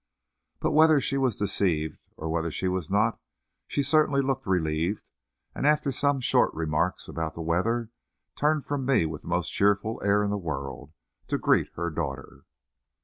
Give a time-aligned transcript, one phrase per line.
[0.59, 3.19] But whether she was deceived or whether she was not,
[3.67, 5.11] she certainly looked relieved,
[5.53, 7.91] and after some short remarks about the weather,
[8.35, 10.91] turned from me with the most cheerful air in the world,
[11.27, 12.45] to greet her daughter.